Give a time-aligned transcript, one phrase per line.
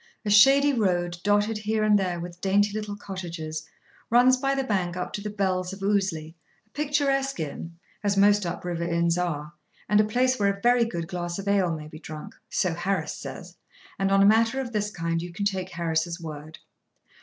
[0.25, 3.69] A shady road, dotted here and there with dainty little cottages,
[4.09, 6.33] runs by the bank up to the "Bells of Ouseley,"
[6.65, 9.53] a picturesque inn, as most up river inns are,
[9.87, 13.57] and a place where a very good glass of ale may be drunk—so Harris says;
[13.99, 16.57] and on a matter of this kind you can take Harris's word.